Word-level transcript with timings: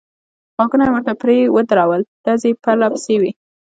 غوږونه 0.55 0.83
مې 0.85 0.91
ورته 0.95 1.13
پرې 1.21 1.37
ودرول، 1.55 2.01
ډزې 2.23 2.51
پرله 2.63 2.87
پسې 2.93 3.15
وې. 3.21 3.31